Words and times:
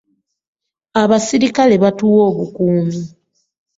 Abasirikale 1.01 1.75
batuwa 1.83 2.19
obukuumi. 2.29 3.01